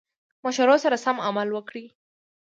مشورو 0.43 0.75
سره 0.83 0.97
سم 1.05 1.17
عمل 1.27 1.47
وکړي. 1.53 1.85